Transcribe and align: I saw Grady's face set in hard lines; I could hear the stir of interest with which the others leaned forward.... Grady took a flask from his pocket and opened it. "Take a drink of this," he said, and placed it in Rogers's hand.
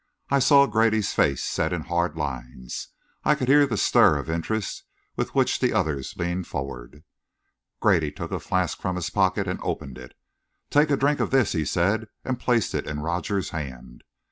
I 0.31 0.39
saw 0.39 0.65
Grady's 0.65 1.13
face 1.13 1.43
set 1.43 1.71
in 1.71 1.81
hard 1.81 2.15
lines; 2.17 2.87
I 3.23 3.35
could 3.35 3.47
hear 3.47 3.67
the 3.67 3.77
stir 3.77 4.17
of 4.17 4.31
interest 4.31 4.83
with 5.15 5.35
which 5.35 5.59
the 5.59 5.73
others 5.73 6.15
leaned 6.17 6.47
forward.... 6.47 7.03
Grady 7.81 8.11
took 8.11 8.31
a 8.31 8.39
flask 8.39 8.79
from 8.81 8.95
his 8.95 9.11
pocket 9.11 9.47
and 9.47 9.59
opened 9.61 9.99
it. 9.99 10.15
"Take 10.71 10.89
a 10.89 10.97
drink 10.97 11.19
of 11.19 11.29
this," 11.29 11.51
he 11.51 11.65
said, 11.65 12.07
and 12.25 12.39
placed 12.39 12.73
it 12.73 12.87
in 12.87 13.01
Rogers's 13.01 13.51
hand. 13.51 14.01